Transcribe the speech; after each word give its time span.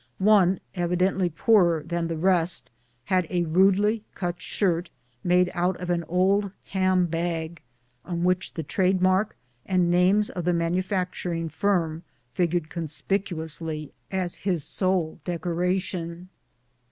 One, 0.17 0.59
evi 0.73 0.97
dently 0.97 1.31
poorer 1.35 1.83
than 1.83 2.07
the 2.07 2.17
rest, 2.17 2.71
had 3.05 3.27
a 3.29 3.43
rudely 3.43 4.03
cut 4.15 4.41
shirt 4.41 4.89
made* 5.23 5.51
out 5.53 5.79
of 5.79 5.91
an 5.91 6.03
old 6.07 6.49
ham 6.69 7.05
bag, 7.05 7.61
on 8.03 8.23
which 8.23 8.55
the 8.55 8.63
trade 8.63 8.99
mark 8.99 9.37
and 9.63 9.91
name 9.91 10.23
of 10.35 10.43
the 10.45 10.53
manufacturing 10.53 11.49
firm 11.49 12.01
figured 12.33 12.67
conspicuously 12.67 13.93
as 14.09 14.33
his 14.41 14.63
sole 14.63 15.19
decoration. 15.23 16.29